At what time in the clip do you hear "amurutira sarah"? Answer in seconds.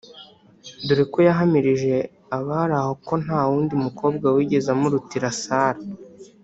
4.71-5.83